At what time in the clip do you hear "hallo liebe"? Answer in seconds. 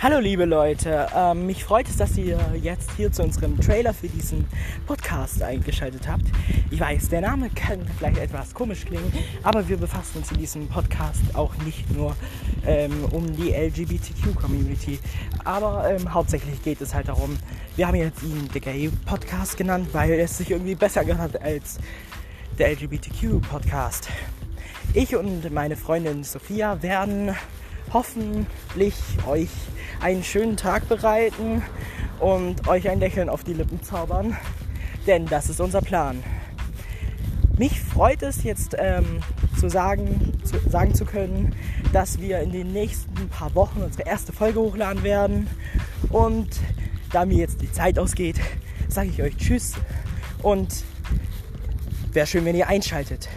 0.00-0.44